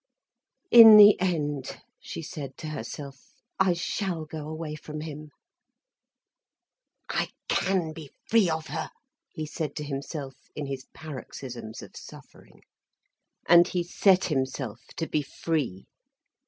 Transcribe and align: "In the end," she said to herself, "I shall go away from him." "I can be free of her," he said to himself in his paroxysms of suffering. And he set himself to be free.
"In 0.71 0.97
the 0.97 1.15
end," 1.21 1.79
she 1.99 2.23
said 2.23 2.57
to 2.57 2.69
herself, 2.69 3.33
"I 3.59 3.73
shall 3.73 4.25
go 4.25 4.49
away 4.49 4.73
from 4.73 5.01
him." 5.01 5.29
"I 7.07 7.29
can 7.47 7.93
be 7.93 8.09
free 8.27 8.49
of 8.49 8.65
her," 8.65 8.89
he 9.31 9.45
said 9.45 9.75
to 9.75 9.83
himself 9.83 10.33
in 10.55 10.65
his 10.65 10.87
paroxysms 10.95 11.83
of 11.83 11.95
suffering. 11.95 12.61
And 13.47 13.67
he 13.67 13.83
set 13.83 14.23
himself 14.23 14.81
to 14.97 15.05
be 15.07 15.21
free. 15.21 15.85